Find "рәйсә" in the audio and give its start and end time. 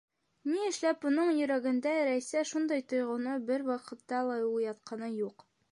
2.09-2.43